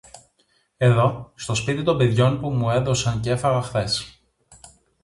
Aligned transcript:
Εδώ, 0.77 1.31
στο 1.35 1.55
σπίτι 1.55 1.83
των 1.83 1.97
παιδιών 1.97 2.39
που 2.39 2.49
μου 2.49 2.69
έδωσαν 2.69 3.19
κι 3.21 3.29
έφαγα 3.29 3.61
χθες. 3.61 4.21